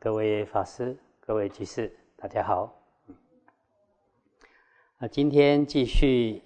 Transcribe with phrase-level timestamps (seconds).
[0.00, 2.72] 各位法师、各位居士，大家好。
[4.98, 6.40] 啊，今天继续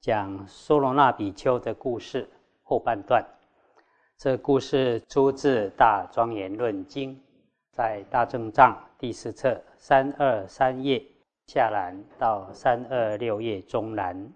[0.00, 2.28] 讲梭罗那比丘的故事
[2.64, 3.24] 后半段。
[4.16, 7.14] 这故事出自《大庄严论经》，
[7.70, 11.00] 在《大正藏》第四册三二三页
[11.46, 14.28] 下栏到三二六页中栏。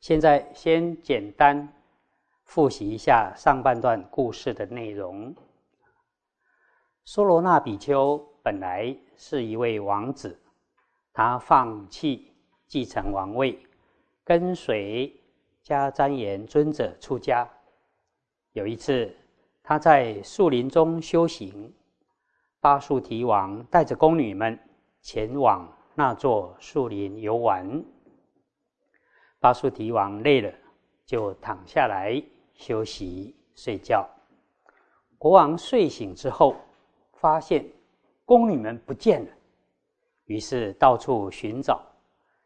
[0.00, 1.68] 现在先简单
[2.44, 5.36] 复习一下上半段故事的内容。
[7.10, 10.38] 梭罗那比丘本来是一位王子，
[11.10, 12.30] 他放弃
[12.66, 13.58] 继承王位，
[14.24, 15.10] 跟随
[15.64, 17.48] 迦旃延尊者出家。
[18.52, 19.10] 有一次，
[19.62, 21.72] 他在树林中修行，
[22.60, 24.58] 巴树提王带着宫女们
[25.00, 27.82] 前往那座树林游玩。
[29.40, 30.52] 巴树提王累了，
[31.06, 32.22] 就躺下来
[32.52, 34.06] 休息睡觉。
[35.16, 36.54] 国王睡醒之后，
[37.20, 37.66] 发现
[38.24, 39.32] 宫女们不见了，
[40.26, 41.80] 于是到处寻找，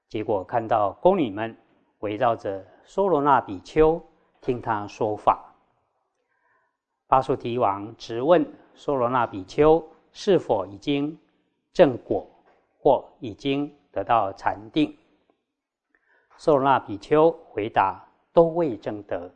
[0.08, 1.55] 结果看到宫女们
[1.98, 4.02] 围绕着梭罗那比丘
[4.41, 5.55] 听他说法。
[7.06, 8.42] 巴苏提王直问
[8.74, 11.18] 梭罗那比丘是否已经
[11.74, 12.27] 正果
[12.78, 14.96] 或已经得到禅定。
[16.39, 18.02] 梭罗那比丘回答：
[18.33, 19.30] 都未正得。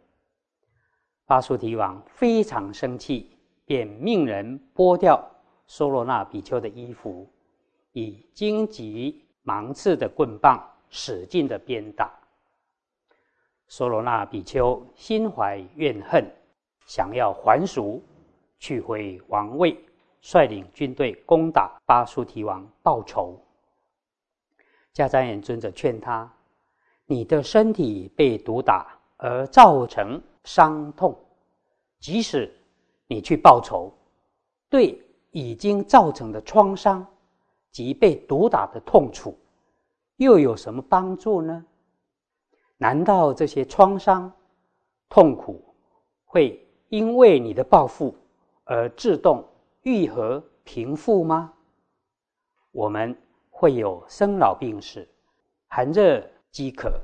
[1.27, 3.33] 巴苏提王非常生气。
[3.69, 5.29] 便命人剥掉
[5.69, 7.29] 梭罗那比丘的衣服，
[7.93, 12.13] 以荆棘芒刺的棍棒使劲的鞭打。
[13.69, 16.25] 梭罗那比丘心怀怨恨，
[16.87, 18.03] 想要还俗，
[18.59, 19.77] 取回王位，
[20.21, 23.41] 率领军队攻打巴苏提王报仇。
[24.95, 26.33] 迦旃延尊者劝他
[27.07, 31.19] ：“你的身体被毒打而造成伤痛，
[31.99, 32.53] 即使……”
[33.09, 33.97] 你去报仇，
[34.69, 35.01] 对
[35.37, 37.07] 已经造成的创伤
[37.71, 39.39] 及被毒打的痛楚，
[40.17, 41.63] 又有什么帮助呢？
[42.79, 44.33] 难道这些创伤、
[45.11, 45.63] 痛苦
[46.25, 48.17] 会因为你的报复
[48.65, 49.45] 而自动
[49.83, 51.53] 愈合平复吗？
[52.73, 53.15] 我们
[53.51, 55.07] 会有生老病死、
[55.69, 56.99] 寒热饥渴、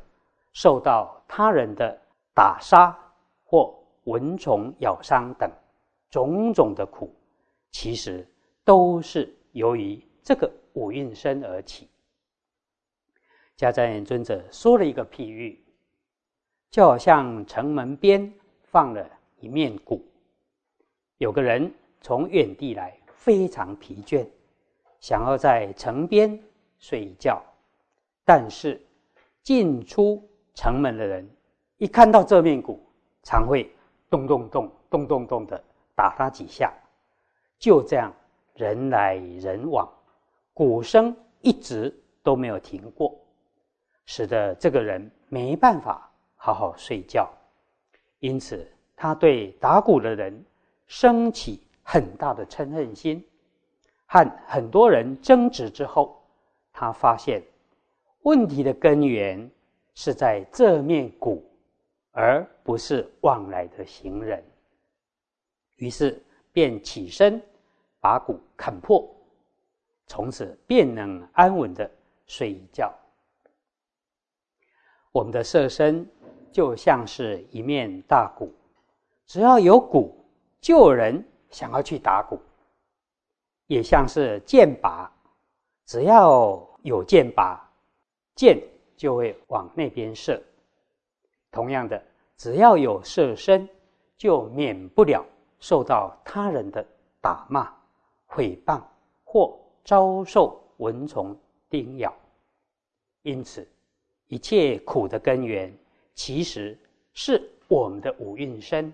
[0.54, 2.00] 受到他人的
[2.34, 2.98] 打杀
[3.44, 5.50] 或蚊虫咬伤等。
[6.08, 7.14] 种种的苦，
[7.72, 8.24] 其实
[8.62, 11.88] 都是由于这个五蕴身而起。
[13.58, 15.58] 迦旃延尊者说了一个譬喻，
[16.70, 19.10] 就好像城门边放了
[19.40, 20.00] 一面鼓，
[21.18, 24.26] 有个人从远地来，非常疲倦，
[25.00, 26.38] 想要在城边
[26.78, 27.42] 睡一觉，
[28.24, 28.80] 但是
[29.42, 30.22] 进出
[30.54, 31.28] 城门的人
[31.78, 32.80] 一看到这面鼓，
[33.22, 33.70] 常会
[34.08, 35.62] 咚咚咚咚咚咚的。
[35.94, 36.72] 打他几下，
[37.62, 38.12] 就这样
[38.56, 39.88] 人来人往，
[40.52, 43.16] 鼓声一直都没有停过，
[44.04, 47.32] 使得这个人没办法好好睡觉。
[48.18, 50.44] 因此，他对打鼓的人
[50.88, 53.24] 升起很大的嗔恨心。
[54.06, 56.20] 和很多人争执之后，
[56.72, 57.40] 他发现
[58.22, 59.48] 问题的根源
[59.94, 61.48] 是在这面鼓，
[62.10, 64.42] 而不是往来的行人。
[65.76, 66.20] 于是
[66.52, 67.40] 便起身
[68.02, 69.08] 把鼓砍破，
[70.08, 71.88] 从此便能安稳的
[72.26, 72.92] 睡一觉。
[75.12, 76.04] 我们的色身
[76.50, 78.52] 就像是一面大鼓，
[79.24, 80.12] 只要有鼓，
[80.60, 82.36] 就有人想要去打鼓；
[83.68, 85.08] 也像是箭靶，
[85.86, 87.56] 只要有箭靶，
[88.34, 88.60] 箭
[88.96, 90.42] 就会往那边射。
[91.52, 92.02] 同样的，
[92.36, 93.68] 只要有色身，
[94.18, 95.24] 就免不了。
[95.60, 96.84] 受到他人的
[97.20, 97.72] 打骂、
[98.34, 98.82] 诽谤，
[99.24, 101.36] 或遭受蚊虫
[101.68, 102.14] 叮咬，
[103.22, 103.68] 因此
[104.26, 105.76] 一切苦的根源，
[106.14, 106.78] 其实
[107.12, 108.90] 是我们的五蕴身，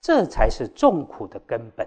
[0.00, 1.86] 这才是众苦的根本。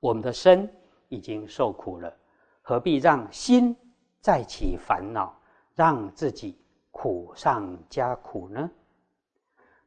[0.00, 0.68] 我们的身
[1.08, 2.14] 已经受苦了，
[2.62, 3.76] 何必让心
[4.20, 5.38] 再起烦恼，
[5.74, 6.56] 让自己
[6.90, 8.70] 苦上加苦呢？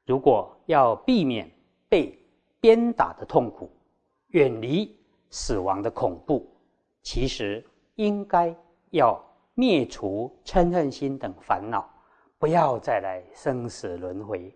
[0.06, 1.52] 如果要避免
[1.90, 2.18] 被
[2.62, 3.70] 鞭打的痛苦，
[4.30, 4.97] 远离
[5.30, 6.48] 死亡的恐怖，
[7.02, 7.66] 其实
[7.96, 8.56] 应该
[8.92, 11.90] 要灭除嗔恨心等烦恼，
[12.38, 14.56] 不要再来生死轮回，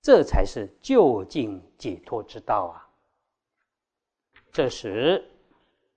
[0.00, 2.88] 这才是究竟解脱之道啊！
[4.52, 5.22] 这时，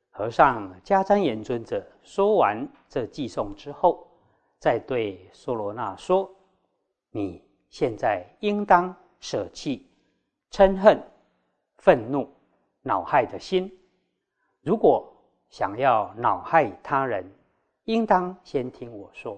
[0.09, 4.05] 和尚迦旃延尊者说完这偈颂之后，
[4.59, 6.29] 再对娑罗那说
[7.11, 9.85] ：“你现在应当舍弃。”
[10.51, 10.99] 嗔恨、
[11.77, 12.27] 愤怒、
[12.81, 13.71] 恼害的心，
[14.69, 15.11] 如果
[15.49, 17.25] 想要恼害他人，
[17.85, 19.35] 应当先听我说。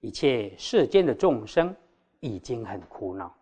[0.00, 1.72] 一切世间的众生
[2.18, 3.32] 已经很苦恼，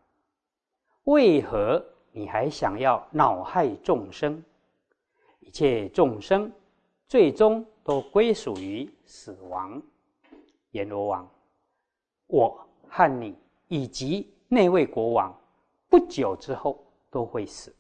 [1.05, 4.45] 为何你还想要恼害众生？
[5.41, 6.53] 一切众生
[7.09, 9.83] 最终都归属于死亡。
[10.73, 11.27] 阎罗王，
[12.27, 13.35] 我和你
[13.69, 15.35] 以及那位国王，
[15.89, 17.75] 不久之后都会死。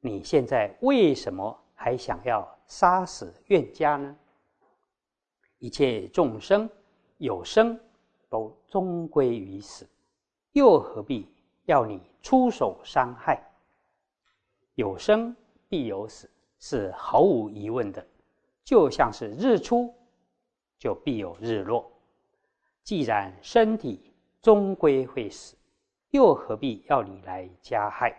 [0.00, 4.16] 你现在为什么还想要杀死冤家呢？
[5.58, 6.70] 一切众生
[7.18, 7.78] 有生。
[8.32, 9.86] 都终归于死，
[10.52, 11.28] 又何必
[11.66, 13.38] 要你出手伤害？
[14.74, 15.36] 有生
[15.68, 18.02] 必有死，是毫无疑问的。
[18.64, 19.94] 就像是日出，
[20.78, 21.92] 就必有日落。
[22.82, 25.54] 既然身体终归会死，
[26.08, 28.16] 又何必要你来加害？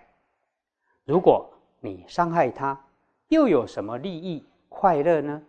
[1.05, 2.79] 如果你伤害他，
[3.33, 5.43] 又有什么利益快乐呢？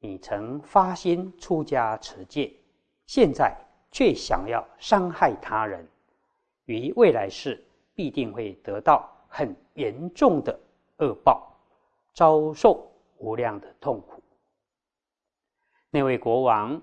[0.00, 2.52] 你曾发心出家持戒。
[3.06, 3.54] 现在
[3.90, 5.86] 却想要伤害他人，
[6.64, 7.62] 于未来世
[7.94, 10.58] 必定会得到很严重的
[10.98, 11.54] 恶报，
[12.14, 14.22] 遭受无量的痛苦。
[15.90, 16.80] 那位国王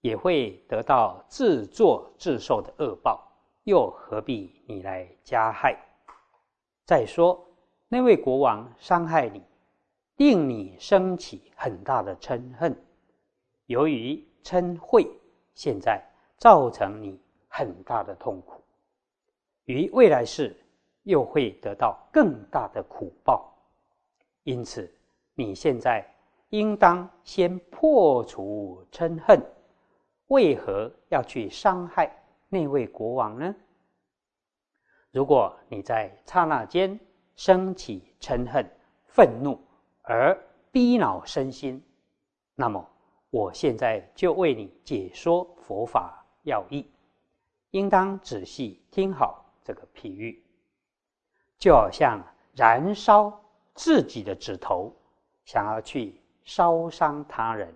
[0.00, 3.30] 也会得到自作自受的恶报，
[3.64, 5.76] 又何必你来加害？
[6.86, 7.46] 再说，
[7.92, 9.42] 那位国王伤害你，
[10.16, 12.74] 令你升起很大的嗔恨，
[13.66, 15.06] 由于嗔恚。
[15.52, 16.02] 现在
[16.38, 18.62] 造成你很大的痛苦，
[19.66, 20.56] 于未来世
[21.02, 23.54] 又会得到更大的苦报，
[24.44, 24.90] 因此
[25.34, 26.02] 你现在
[26.48, 29.38] 应当先破除嗔恨。
[30.28, 32.10] 为何要去伤害
[32.48, 33.54] 那位国王呢？
[35.10, 36.98] 如果你在刹那间
[37.36, 38.64] 升起嗔恨、
[39.06, 39.60] 愤怒
[40.02, 40.38] 而
[40.70, 41.82] 逼恼身心，
[42.54, 42.88] 那么。
[43.34, 46.86] 我现在就为你解说佛法要义，
[47.70, 50.44] 应当仔细听好这个譬喻，
[51.58, 52.22] 就好像
[52.54, 53.42] 燃烧
[53.72, 54.94] 自己的指头，
[55.46, 57.74] 想要去烧伤他人，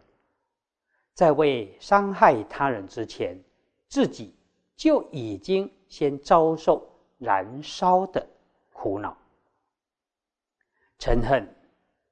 [1.15, 3.43] 在未伤害他人之前，
[3.89, 4.35] 自己
[4.77, 6.87] 就已经先遭受
[7.17, 8.29] 燃烧的
[8.75, 9.17] 苦恼。
[10.99, 11.47] 嗔恨、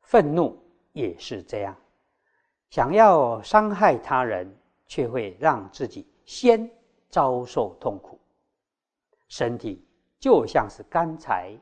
[0.01, 0.59] 愤怒
[0.93, 1.77] 也是这样。
[2.71, 4.53] 想要伤害他人，
[4.87, 6.69] 却会让自己先
[7.09, 8.19] 遭受痛苦。
[9.29, 9.85] 身体
[10.19, 11.57] 就像是干柴，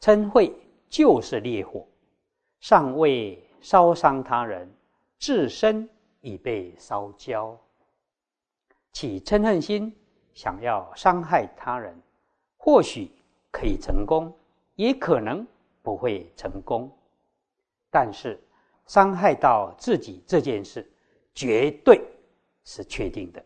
[0.00, 0.52] 嗔恚
[0.88, 1.86] 就是烈火，
[2.60, 4.70] 尚未烧伤他人，
[5.18, 5.88] 自身
[6.20, 7.58] 已被烧焦。
[8.92, 9.94] 起嗔恨心，
[10.32, 11.94] 想要伤害他人，
[12.56, 13.10] 或许
[13.50, 14.34] 可以成功，
[14.80, 15.46] 也可能
[15.82, 16.90] 不会成功，
[17.90, 18.42] 但是。
[18.86, 20.84] 伤害到自己这件事，
[21.32, 22.02] 绝对
[22.64, 23.40] 是确定的。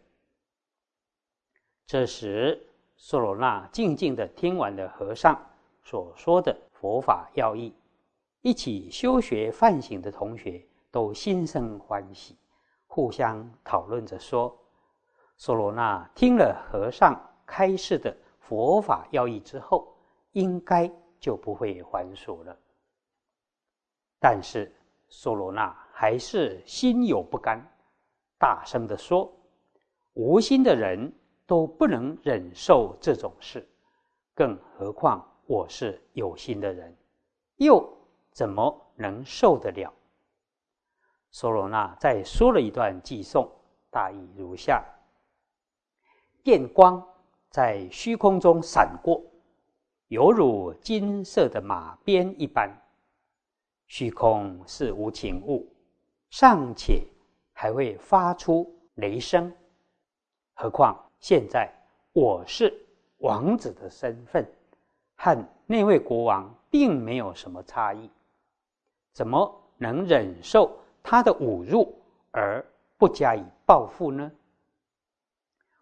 [1.87, 2.67] 这时，
[2.97, 5.39] 索罗那静静的听完了和尚
[5.83, 7.75] 所说的佛法要义，
[8.41, 12.39] 一起修学梵行的同学都心生欢喜，
[12.87, 14.57] 互相讨论着说
[15.37, 19.95] ：“索罗那听了和尚开示的佛法要义之后，
[20.33, 20.91] 应该
[21.25, 22.55] 就不会还俗了。”
[24.21, 24.71] 但是。
[25.11, 27.61] 梭罗那还是心有不甘，
[28.37, 29.31] 大声的说
[30.15, 31.13] ：“无心的人
[31.47, 33.65] 都不能忍受这种事，
[34.35, 36.97] 更何况我是有心的人，
[37.57, 37.87] 又
[38.33, 39.93] 怎么能受得了？”
[41.31, 43.49] 梭罗那再说了一段寄送，
[43.91, 44.85] 大意如下：
[46.43, 47.07] 电光
[47.51, 49.23] 在虚空中闪过，
[50.15, 52.71] 犹如金色的马鞭一般。
[53.89, 55.67] 虚空是无情物，
[56.31, 57.05] 尚且
[57.53, 59.53] 还会发出雷声，
[60.55, 61.69] 何况现在
[62.13, 62.73] 我是
[63.19, 64.49] 王子的身份，
[65.17, 68.09] 和那位国王并没有什么差异，
[69.13, 71.93] 怎么能忍受他的侮辱
[72.31, 72.65] 而
[72.97, 74.31] 不加以报复呢？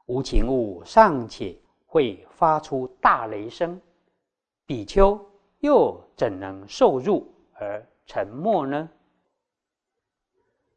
[0.07, 3.79] 无情物尚且会发出大雷声，
[4.67, 5.19] 比丘
[5.61, 7.87] 又怎能受辱而？
[8.05, 8.91] 沉默呢？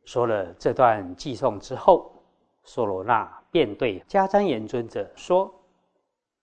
[0.06, 2.14] 说了这段寄颂之后，
[2.64, 5.52] 梭罗那便对迦旃延尊者说：“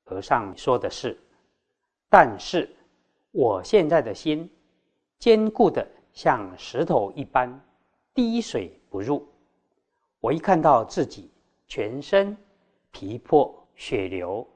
[0.04, 1.18] 和尚说的是，
[2.10, 2.68] 但是
[3.30, 4.50] 我现在的心
[5.18, 7.64] 坚固的像石头一般，
[8.12, 9.26] 滴水不入。
[10.20, 11.30] 我一看到自己
[11.68, 12.36] 全身
[12.90, 14.46] 皮破血流，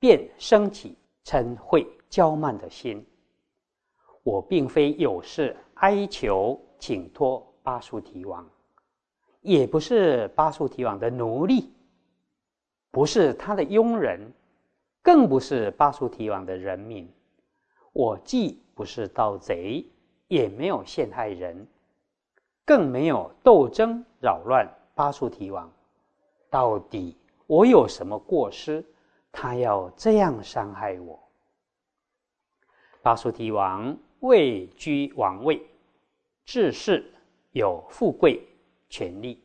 [0.00, 3.04] 便升起嗔恚娇慢的心。”
[4.24, 8.46] 我并非有事哀求请托巴苏提王，
[9.40, 11.72] 也不是巴苏提王的奴隶，
[12.90, 14.20] 不是他的佣人，
[15.02, 17.10] 更不是巴苏提王的人民。
[17.92, 19.86] 我既不是盗贼，
[20.26, 21.66] 也没有陷害人，
[22.66, 25.70] 更没有斗争扰乱巴苏提王。
[26.50, 28.84] 到底我有什么过失？
[29.32, 31.18] 他要这样伤害我？
[33.08, 35.66] 巴苏提王位居王位，
[36.44, 37.10] 治世
[37.52, 38.46] 有富贵
[38.90, 39.42] 权力，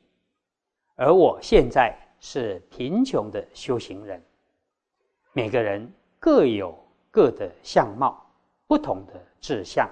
[0.95, 4.21] 而我现在是贫穷的修行人。
[5.31, 5.89] 每个人
[6.19, 6.77] 各有
[7.09, 8.29] 各的相貌，
[8.67, 9.89] 不同的志向。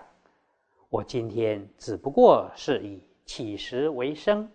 [0.89, 4.51] 我今天只不过是以乞食为生。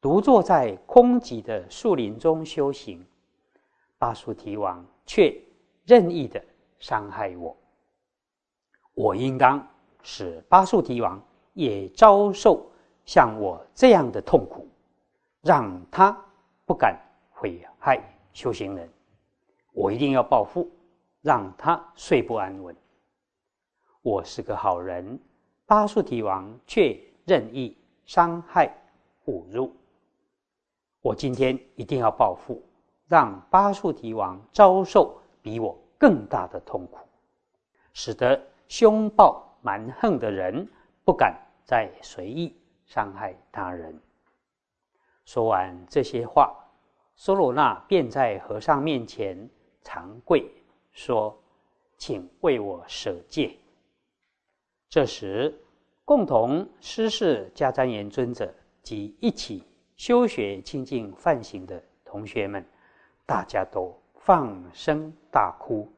[0.00, 3.04] 独坐在空寂的树林中修行，
[3.98, 5.36] 巴苏提王却
[5.84, 6.40] 任意的
[6.78, 7.56] 伤害我。
[8.96, 9.62] 我应当
[10.02, 11.22] 使巴苏提王
[11.52, 12.66] 也遭受
[13.04, 14.66] 像我这样的痛苦，
[15.42, 16.10] 让他
[16.64, 16.98] 不敢
[17.30, 18.88] 毁害修行人。
[19.74, 20.66] 我一定要报复，
[21.20, 22.74] 让他睡不安稳。
[24.00, 25.20] 我是个好人，
[25.66, 27.76] 巴苏提王却任意
[28.06, 28.74] 伤害
[29.26, 29.70] 侮辱。
[31.02, 32.62] 我今天一定要报复，
[33.08, 37.00] 让巴树提王遭受比我更大的痛苦，
[37.92, 40.68] 使得凶暴蛮横的人
[41.04, 42.54] 不敢再随意
[42.84, 43.98] 伤害他人。
[45.24, 46.54] 说完这些话，
[47.14, 49.48] 苏罗那便在和尚面前
[49.82, 50.50] 长跪，
[50.92, 51.36] 说
[51.98, 53.56] ：“请为我舍戒。”
[54.88, 55.52] 这时，
[56.04, 59.64] 共同施事迦旃延尊者及一起。
[59.96, 62.62] 修学清净梵行的同学们，
[63.24, 65.90] 大家都放声大哭。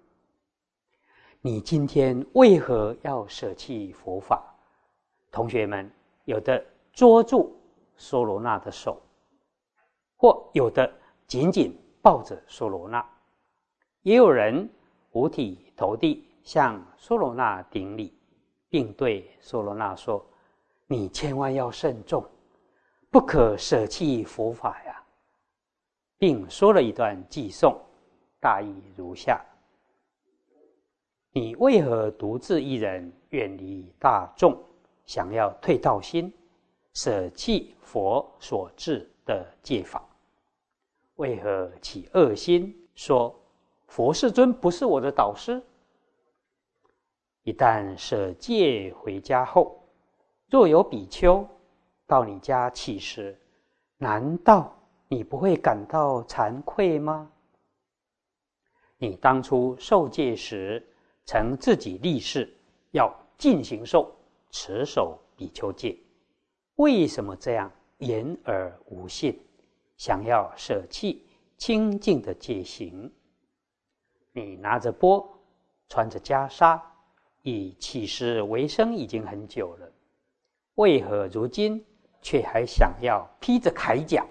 [1.48, 4.54] 你今天为何要舍弃佛法？
[5.30, 5.90] 同学们
[6.26, 6.62] 有的
[6.92, 7.58] 捉住
[7.98, 9.00] 梭罗那的手，
[10.14, 10.92] 或有的
[11.26, 13.02] 紧紧抱着梭罗那，
[14.02, 14.68] 也有人
[15.12, 18.12] 五体投地向梭罗那顶礼，
[18.68, 20.22] 并对梭罗那说
[20.86, 22.22] ：“你千万要慎重。”
[23.08, 25.02] 不可舍弃佛法呀，
[26.18, 27.74] 并说了一段偈颂，
[28.38, 29.42] 大意如下：
[31.32, 34.58] 你为何独自一人远离大众，
[35.06, 36.32] 想要退道心，
[36.94, 40.04] 舍弃佛所制的戒法？
[41.16, 43.34] 为何起恶心，说
[43.86, 45.62] 佛世尊不是我的导师？
[47.42, 49.82] 一旦舍戒回家后，
[50.48, 51.46] 若有比丘。
[52.06, 53.38] 到你家乞食，
[53.98, 54.74] 难道
[55.08, 57.30] 你不会感到惭愧吗？
[58.96, 60.82] 你当初受戒时，
[61.28, 62.50] 曾自己立誓
[62.92, 64.10] 要尽行受
[64.50, 65.94] 持守比丘戒，
[66.76, 69.38] 为什么这样言而无信，
[69.98, 71.22] 想要舍弃
[71.58, 73.12] 清净的戒行？
[74.32, 75.38] 你拿着钵，
[75.90, 76.80] 穿着袈裟，
[77.42, 79.92] 以乞食为生已经很久了，
[80.76, 81.84] 为何如今？
[82.22, 84.26] 却还想要披着铠甲，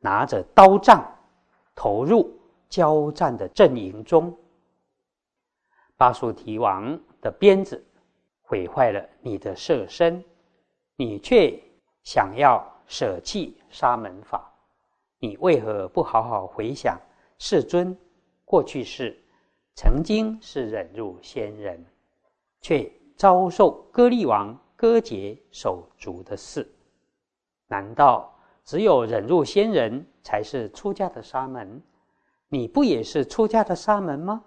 [0.00, 1.02] 拿着刀杖，
[1.74, 4.36] 投入交战的阵营中。
[6.00, 7.84] 巴蜀提王的鞭子
[8.40, 10.24] 毁坏了你的色身，
[10.96, 11.62] 你却
[12.04, 14.50] 想要舍弃沙门法。
[15.18, 16.98] 你为何不好好回想
[17.38, 17.94] 世尊
[18.46, 19.14] 过去世
[19.74, 21.84] 曾经是忍辱仙人，
[22.62, 26.66] 却遭受割利王割截手足的事？
[27.66, 31.82] 难道只有忍辱仙人才是出家的沙门？
[32.48, 34.42] 你不也是出家的沙门吗？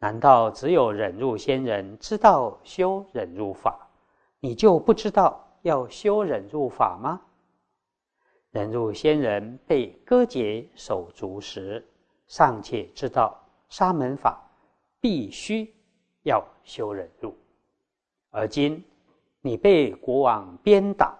[0.00, 3.88] 难道只有忍辱仙人知道修忍辱法，
[4.38, 7.20] 你就不知道要修忍辱法吗？
[8.50, 11.84] 忍辱仙人被割截手足时，
[12.26, 13.36] 尚且知道
[13.68, 14.40] 沙门法
[15.00, 15.74] 必须
[16.22, 17.34] 要修忍辱，
[18.30, 18.84] 而今
[19.40, 21.16] 你被国王鞭打。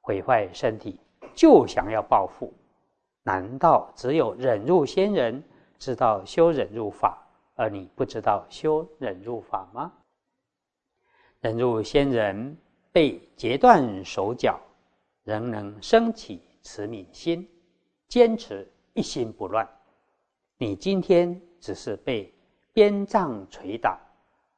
[0.00, 0.98] 毁坏身体
[1.34, 2.50] 就想要报复，
[3.22, 5.44] 难道只有忍辱仙人
[5.78, 7.27] 知道修忍辱法，
[7.58, 9.92] 而你不知道修忍辱法吗？
[11.40, 12.56] 忍辱仙人
[12.92, 14.60] 被截断手脚，
[15.24, 17.48] 仍能升起慈悯心，
[18.06, 19.68] 坚持一心不乱。
[20.56, 22.32] 你今天只是被
[22.72, 23.98] 鞭杖捶打，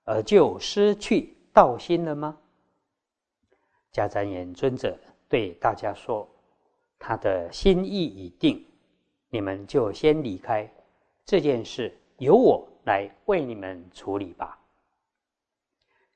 [0.05, 2.37] 而就失去道心了吗？
[3.95, 4.95] 迦旃延尊者。
[5.27, 6.29] 对大家说，
[6.99, 8.63] 他的心意已定，
[9.31, 10.71] 你们就先离开。
[11.25, 14.59] 这件事由我来为你们处理吧。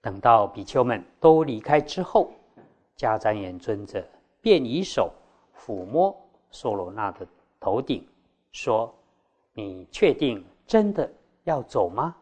[0.00, 2.32] 等到比丘们都离开之后，
[2.96, 4.06] 迦旃延尊者
[4.40, 5.12] 便以手
[5.56, 6.14] 抚摸
[6.50, 7.26] 娑罗那的
[7.58, 8.06] 头顶，
[8.52, 8.94] 说
[9.54, 11.10] ：“你确定真的
[11.44, 12.14] 要走吗？”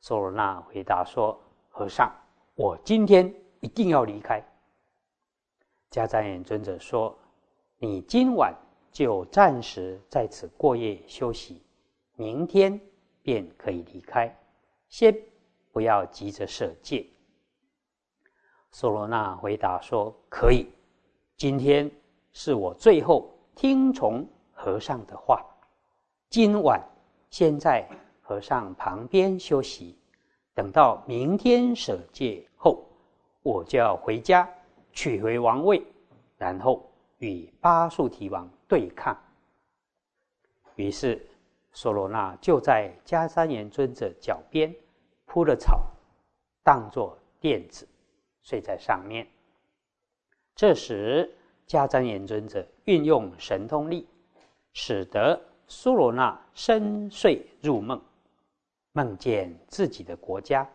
[0.00, 2.10] 娑罗那回答说：“和尚，
[2.54, 4.40] 我今天一定要离开。”
[5.90, 7.18] 迦旃延尊者说
[7.78, 8.54] ：“你今晚
[8.92, 11.60] 就暂时在此过夜休息，
[12.14, 12.80] 明天
[13.22, 14.34] 便可以离开。
[14.88, 15.16] 先
[15.72, 17.06] 不要急着舍戒。”
[18.72, 20.68] 娑罗那回答说：“可以，
[21.36, 21.90] 今天
[22.32, 25.44] 是我最后听从和尚的话。
[26.28, 26.80] 今晚
[27.30, 27.88] 先在
[28.20, 29.98] 和尚旁边休息，
[30.54, 32.86] 等到明天舍戒后，
[33.42, 34.48] 我就要回家。”
[34.92, 35.80] 取回王位，
[36.36, 36.84] 然后
[37.18, 39.16] 与巴素提王对抗。
[40.74, 41.24] 于是，
[41.72, 44.74] 索罗那就在迦旃延尊者脚边
[45.24, 45.82] 铺了草，
[46.62, 47.88] 当作垫子，
[48.42, 49.26] 睡在上面。
[50.54, 51.36] 这时，
[51.66, 54.06] 迦旃延尊者运用神通力，
[54.72, 58.00] 使得苏罗那深睡入梦，
[58.92, 60.68] 梦见自己的国家。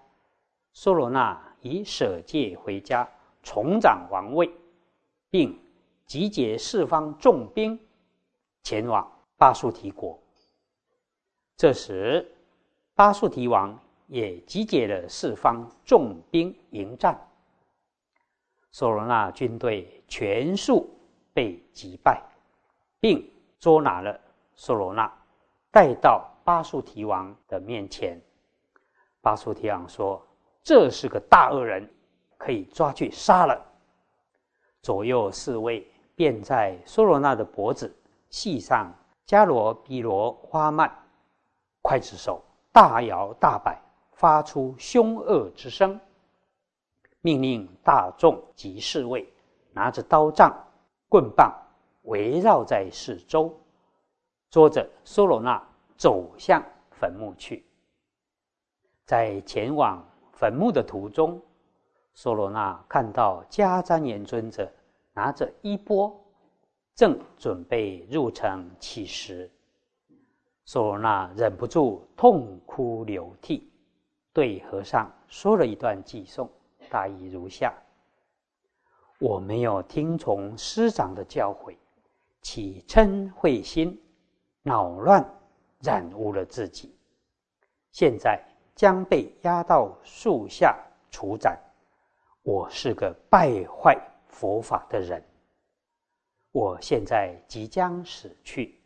[0.74, 3.08] 苏罗那已舍戒回家。
[3.48, 4.52] 重掌王位，
[5.30, 5.56] 并
[6.08, 7.80] 集结四方重兵
[8.64, 10.20] 前往巴素提国。
[11.58, 12.30] 这时，
[12.96, 17.20] 巴素提王也集结了四方重兵迎战。
[18.72, 20.90] 索罗那军队全数
[21.34, 22.22] 被击败，
[23.00, 24.20] 并捉拿了
[24.56, 25.12] 索罗那，
[25.72, 28.22] 带到巴素提王的面前。
[29.22, 30.22] 巴素提王说
[30.62, 31.90] ：“这是个大恶人。”
[32.38, 33.60] 可以抓去杀了。
[34.82, 37.96] 左右侍卫便在索罗那的脖子
[38.30, 38.94] 系上
[39.26, 40.92] 迦罗比罗花蔓，
[41.86, 43.80] 刽子手大摇大摆，
[44.14, 46.00] 发出凶恶之声，
[47.22, 49.32] 命令大众及侍卫
[49.72, 50.52] 拿着刀杖、
[51.08, 51.54] 棍棒
[52.06, 53.56] 围绕在四周，
[54.50, 55.64] 捉着梭罗那
[55.96, 57.64] 走向坟墓去。
[59.06, 61.40] 在前往坟墓的途中。
[62.16, 64.72] 梭罗那看到迦旃延尊者
[65.14, 66.12] 拿着衣钵，
[66.96, 69.52] 正准备入城乞食，
[70.66, 73.72] 索罗那忍不住痛哭流涕，
[74.34, 76.50] 对和尚说了一段偈颂，
[76.90, 77.72] 大意如下：
[79.20, 81.76] 我没有听从师长的教诲，
[82.42, 84.02] 起嗔恚心，
[84.64, 85.24] 恼乱
[85.82, 86.98] 染污了自己，
[87.92, 90.76] 现在将被压到树下
[91.12, 91.60] 处斩。
[92.42, 93.96] 我是个败坏
[94.28, 95.24] 佛法的人，
[96.52, 98.80] 我现在即将死去，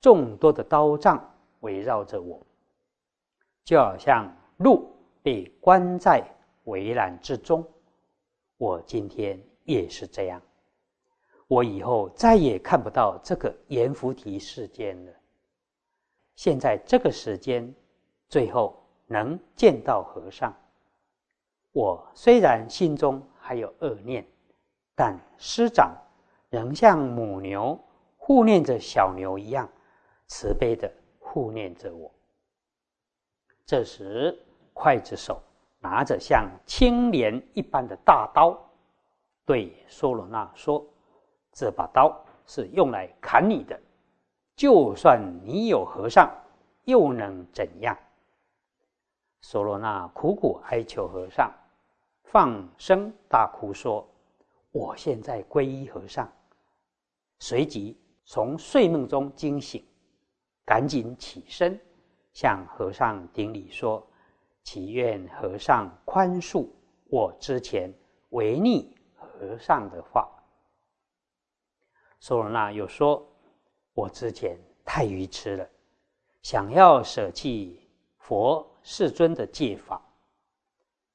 [0.00, 1.18] 众多的刀杖
[1.60, 2.40] 围绕着我，
[3.64, 4.90] 就好像鹿
[5.22, 6.24] 被关在
[6.64, 7.66] 围栏之中。
[8.56, 10.40] 我今天也是这样，
[11.46, 15.12] 我以后再也看不到这个阎浮提世间了。
[16.34, 17.74] 现在这个时间，
[18.28, 20.54] 最后能见到和尚。
[21.72, 24.26] 我虽然心中还有恶念，
[24.94, 25.92] 但师长
[26.50, 27.78] 仍像母牛
[28.16, 29.68] 护念着小牛一样，
[30.28, 32.10] 慈悲的护念着我。
[33.66, 34.38] 这时，
[34.74, 35.42] 刽子手
[35.80, 38.58] 拿着像青莲一般的大刀，
[39.44, 40.86] 对梭罗那说
[41.52, 43.78] ：“这把刀是用来砍你的，
[44.56, 46.30] 就算你有和尚，
[46.84, 47.96] 又能怎样？”
[49.42, 51.52] 梭罗那苦苦哀求和尚。
[52.24, 54.06] 放声大哭说
[54.70, 56.30] ：“我现在皈依和尚。”
[57.40, 59.82] 随即从睡梦中惊醒，
[60.68, 61.80] 赶紧起身
[62.34, 64.06] 向和尚顶礼说
[64.62, 66.68] ：“祈愿和尚宽恕
[67.06, 67.90] 我之前
[68.28, 70.28] 违逆和尚的话。”
[72.20, 73.26] 苏罗那又说
[73.96, 75.66] ：“我之前太愚痴了，
[76.42, 80.02] 想要舍弃佛世尊的戒法，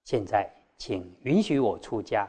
[0.04, 2.28] 现在。”请允许我出家。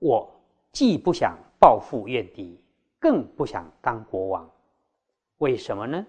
[0.00, 0.28] 我
[0.72, 2.60] 既不想报复怨敌，
[2.98, 4.50] 更不想当国王。
[5.36, 6.04] 为什么呢？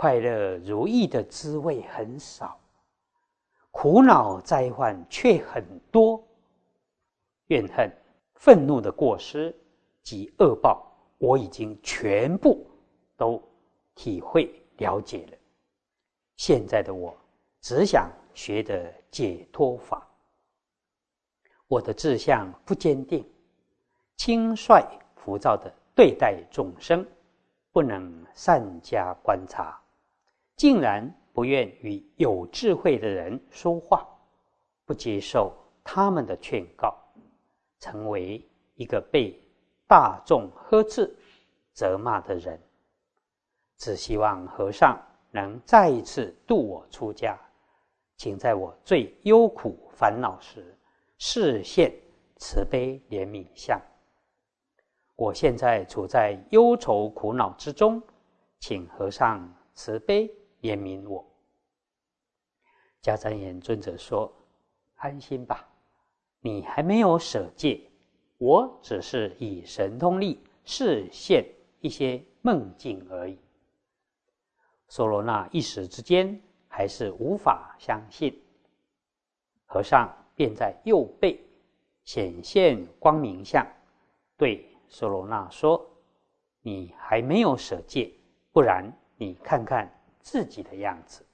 [0.00, 2.58] 快乐如意的滋味很少，
[3.70, 6.26] 苦恼灾患却很多。
[7.48, 7.92] 怨恨、
[8.34, 9.54] 愤怒的过失
[10.02, 12.66] 及恶报，我已经全部
[13.14, 13.42] 都
[13.94, 15.36] 体会了解了。
[16.36, 17.14] 现在的我，
[17.60, 20.08] 只想学的解脱法。
[21.68, 23.22] 我的志向不坚定，
[24.16, 24.82] 轻率
[25.14, 27.06] 浮躁的对待众生，
[27.70, 29.78] 不能善加观察，
[30.60, 34.06] 竟然不愿与有智慧的人说话，
[34.84, 36.94] 不接受他们的劝告，
[37.78, 39.42] 成为一个被
[39.88, 41.16] 大众呵斥、
[41.72, 42.60] 责骂的人。
[43.78, 47.40] 只希望和尚能再一次度我出家，
[48.18, 50.76] 请在我最忧苦烦恼时，
[51.16, 51.90] 示现
[52.36, 53.80] 慈悲怜悯相。
[55.16, 58.02] 我现在处在忧愁苦恼之中，
[58.58, 61.24] 请和尚慈悲怜悯我。
[63.02, 64.32] 迦旃延尊者说
[64.96, 65.68] ：“安心吧，
[66.40, 67.80] 你还没有舍戒，
[68.38, 71.44] 我只是以神通力示现
[71.80, 73.38] 一些梦境而已。”
[74.90, 78.42] 梭罗那一时之间还是无法相信，
[79.64, 81.42] 和尚便在右背
[82.04, 83.66] 显现光明相，
[84.36, 85.88] 对梭罗那说
[86.60, 88.12] ：“你还没有舍戒，
[88.52, 91.26] 不然你看看自己的样子。”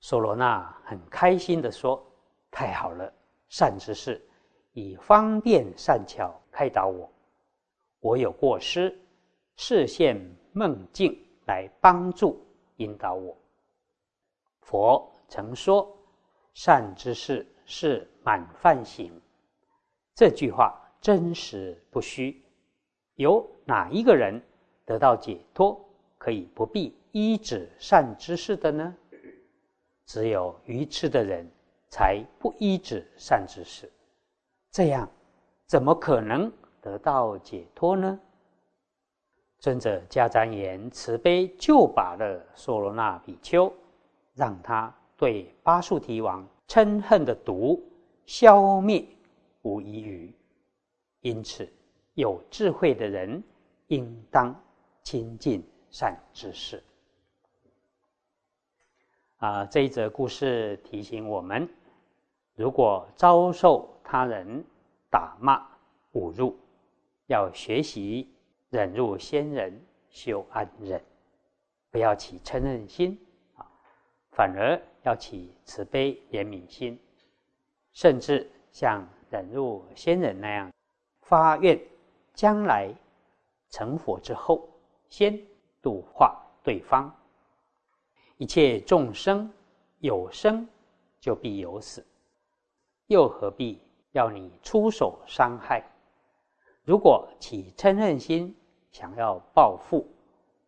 [0.00, 2.04] 索罗那很开心的说
[2.50, 3.12] ：“太好了，
[3.48, 4.20] 善知识，
[4.72, 7.10] 以方便善巧开导我，
[8.00, 8.96] 我有过失，
[9.56, 10.16] 视现
[10.52, 12.40] 梦境。”来帮助
[12.76, 13.36] 引导我。
[14.60, 15.98] 佛曾说
[16.54, 19.20] ：“善知识是满饭行。”
[20.14, 22.40] 这句话真实不虚。
[23.16, 24.40] 有哪一个人
[24.84, 25.84] 得到解脱，
[26.18, 28.96] 可以不必依止善知识的呢？
[30.06, 31.48] 只有愚痴的人
[31.88, 33.90] 才不依止善知识。
[34.70, 35.08] 这样，
[35.66, 38.18] 怎么可能得到解脱呢？
[39.58, 43.72] 尊者迦旃延慈悲救拔了梭罗那比丘，
[44.34, 47.82] 让他对巴树提王嗔恨的毒
[48.24, 49.06] 消灭
[49.62, 50.34] 无遗余。
[51.20, 51.70] 因此，
[52.14, 53.42] 有智慧的人
[53.88, 54.58] 应当
[55.02, 56.82] 亲近善知识。
[59.40, 61.66] 啊，这一则故事提醒我们：
[62.54, 64.62] 如果遭受他人
[65.10, 65.66] 打骂、
[66.12, 66.56] 侮辱，
[67.26, 68.30] 要学习。
[68.68, 71.02] 忍辱先人修安忍，
[71.90, 73.18] 不要起嗔恨心
[73.56, 73.66] 啊，
[74.30, 76.96] 反而要起慈悲怜悯心，
[77.90, 80.70] 甚至像忍辱先人那样
[81.22, 81.80] 发愿，
[82.32, 82.94] 将来
[83.70, 84.68] 成佛之后，
[85.08, 85.36] 先
[85.82, 87.12] 度化对方。
[88.40, 89.52] 一切众生
[89.98, 90.66] 有生
[91.20, 92.02] 就必有死，
[93.08, 93.78] 又何必
[94.12, 95.84] 要你出手伤害？
[96.82, 98.56] 如果起嗔恨心，
[98.92, 100.06] 想要报复，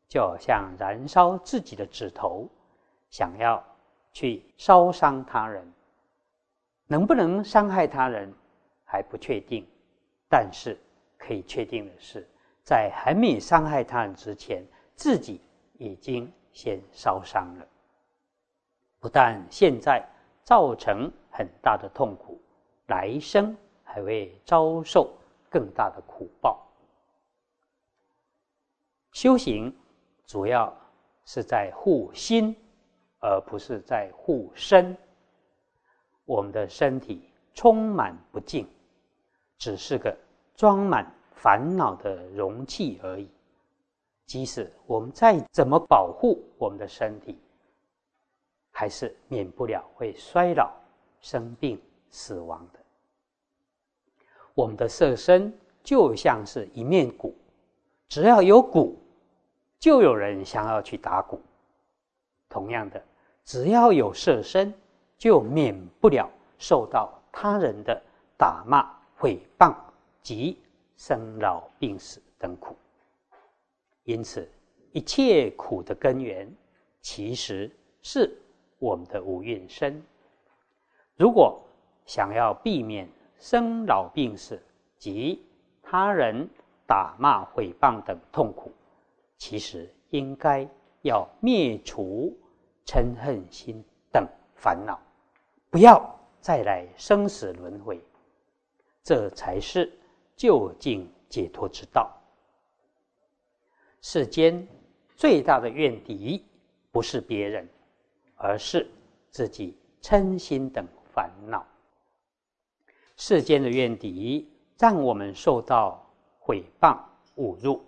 [0.06, 2.46] 就像燃烧自己的指头，
[3.08, 3.64] 想要
[4.12, 5.66] 去烧伤他人，
[6.86, 8.30] 能不能伤害他人
[8.84, 9.66] 还不确定。
[10.28, 10.78] 但是
[11.16, 12.28] 可以确定的是，
[12.62, 14.62] 在还没伤害他人之前，
[14.94, 15.40] 自己
[15.78, 17.66] 已经先烧伤了。
[19.00, 20.06] 不但现在
[20.44, 22.40] 造成很大的痛苦，
[22.86, 25.12] 来生还会遭受
[25.50, 26.64] 更大的苦报。
[29.12, 29.74] 修行
[30.24, 30.72] 主要
[31.24, 32.56] 是在护心，
[33.20, 34.96] 而不是在护身。
[36.24, 38.66] 我们的身体充满不净，
[39.58, 40.16] 只是个
[40.54, 43.28] 装满烦恼的容器而已。
[44.26, 47.38] 即使我们再怎么保护我们的身体，
[48.70, 50.72] 还是免不了会衰老、
[51.20, 51.80] 生病、
[52.10, 52.78] 死亡的。
[54.54, 57.34] 我们的色身就像是一面鼓，
[58.08, 58.98] 只要有鼓。
[59.78, 61.40] 就有人想要去打鼓。
[62.48, 63.02] 同样的，
[63.44, 64.72] 只要有色身，
[65.18, 68.00] 就免不了受到他人的
[68.38, 69.74] 打骂、诽谤
[70.22, 70.56] 及
[70.96, 72.76] 生老病死等苦。
[74.04, 74.50] 因此，
[74.92, 76.52] 一切苦的根源，
[77.00, 77.70] 其实
[78.02, 78.36] 是
[78.78, 80.02] 我们的五蕴身。
[81.16, 81.62] 如果
[82.04, 84.60] 想要避免生老病死
[84.98, 85.44] 及
[85.82, 86.48] 他人
[86.86, 88.72] 打骂、诽谤等痛苦，
[89.36, 90.68] 其实应该
[91.02, 92.36] 要灭除
[92.84, 95.00] 嗔恨心等烦恼，
[95.70, 98.00] 不要再来生死轮回，
[99.02, 99.92] 这才是
[100.36, 102.12] 究竟解脱之道。
[104.02, 104.68] 世间
[105.16, 106.44] 最大的怨敌
[106.90, 107.66] 不是别人，
[108.36, 108.86] 而是
[109.30, 111.64] 自己嗔心等烦恼。
[113.16, 114.46] 世间的怨敌
[114.78, 116.04] 让我们受到
[116.38, 116.98] 毁谤、
[117.36, 117.82] 侮辱。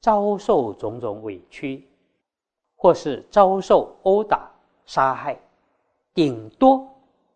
[0.00, 1.88] 遭受种种委屈，
[2.76, 4.50] 或是遭受殴打、
[4.84, 5.40] 杀害，
[6.12, 6.86] 顶多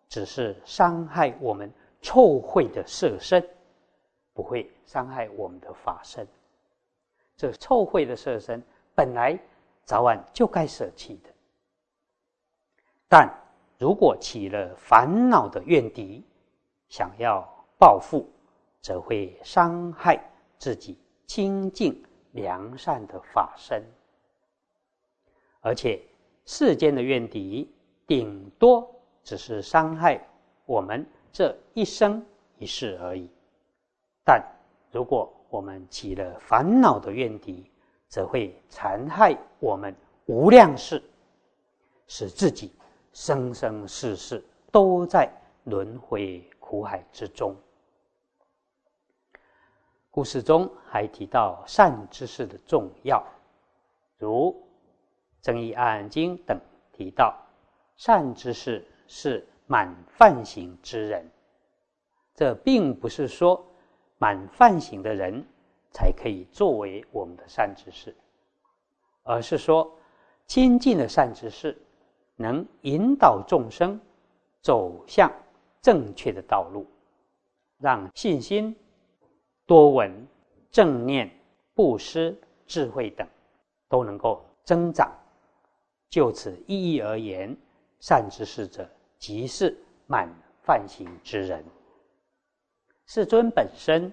[0.07, 3.43] 只是伤害我们臭秽的色身，
[4.35, 6.29] 不会伤害我们的法身。
[7.38, 8.61] 这臭秽的色身
[8.96, 9.38] 本来
[9.85, 11.31] 早晚就该舍弃的，
[13.09, 13.33] 但
[13.79, 16.24] 如果起了烦恼的怨敌，
[16.88, 17.48] 想要
[17.79, 18.29] 报复，
[18.81, 20.20] 则会伤害
[20.59, 20.98] 自己
[21.29, 23.85] 清净良善的法身，
[25.61, 26.03] 而且
[26.44, 27.72] 世间的怨敌
[28.05, 30.20] 顶多只是伤害
[30.66, 32.27] 我们这一生
[32.59, 33.31] 一世而已。
[34.24, 34.44] 但
[34.90, 37.71] 如果我们起了烦恼的怨敌，
[38.09, 39.95] 则会残害我们
[40.27, 41.03] 无量世，
[42.07, 42.73] 使自己
[43.13, 45.31] 生生世世都在
[45.65, 47.57] 轮回苦海之中。
[50.11, 53.25] 故事中还提到善知识的重要，
[54.17, 54.51] 如
[55.41, 56.61] 《增一案经》等
[56.93, 57.35] 提到，
[57.97, 61.25] 善知识是满犯行之人。
[62.35, 63.65] 这并不是说
[64.18, 65.44] 满犯行的人。
[65.90, 68.14] 才可以作为我们的善知识，
[69.22, 69.90] 而是说
[70.46, 71.74] 亲近的善知识
[72.37, 73.98] 能引导众生
[74.61, 75.33] 走向
[75.81, 76.87] 正确的道路，
[77.78, 78.76] 让信心、
[79.64, 80.12] 多闻、
[80.70, 81.28] 正念、
[81.72, 83.26] 布施、智慧等
[83.88, 85.11] 都能够增长。
[86.11, 87.57] 就此意义而言，
[87.98, 88.87] 善知识者
[89.18, 89.74] 即是
[90.07, 90.28] 满
[90.62, 91.64] 梵行之人。
[93.09, 94.12] 世尊本身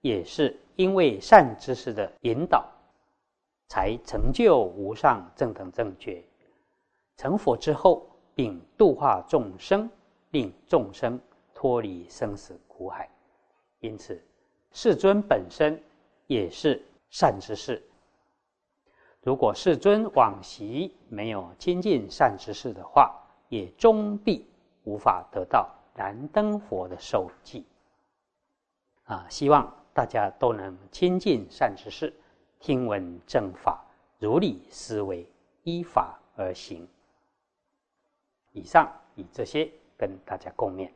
[0.00, 0.58] 也是。
[0.78, 2.64] 因为善知识的引导，
[3.66, 6.22] 才成就无上正等正觉。
[7.16, 9.90] 成佛之后，并度化众生，
[10.30, 11.18] 令众生
[11.52, 13.10] 脱离生死苦海。
[13.80, 14.22] 因此，
[14.70, 15.82] 世尊本身
[16.28, 17.82] 也是善知识。
[19.20, 24.46] 如果世尊往昔没有亲近善知识的话，也终必
[24.84, 27.66] 无法得到燃灯佛的受记。
[29.08, 29.74] 啊，希望。
[29.94, 32.14] 大家都能亲近善知识，
[32.60, 33.84] 听闻正法，
[34.20, 35.26] 如理思维，
[35.64, 36.86] 依法而行。
[38.52, 40.88] 以上以这些跟大家共勉。